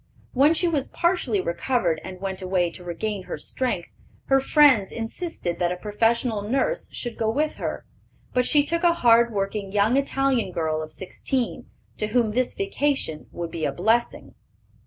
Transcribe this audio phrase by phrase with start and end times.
[0.33, 3.89] When she was partially recovered and went away to regain her strength,
[4.25, 7.85] her friends insisted that a professional nurse should go with her;
[8.33, 13.27] but she took a hard working young Italian girl of sixteen, to whom this vacation
[13.31, 14.33] would be a blessing.